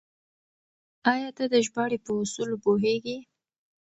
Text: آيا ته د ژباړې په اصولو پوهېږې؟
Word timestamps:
آيا 1.11 1.29
ته 1.37 1.43
د 1.53 1.55
ژباړې 1.65 1.97
په 2.05 2.11
اصولو 2.21 2.55
پوهېږې؟ 2.65 3.17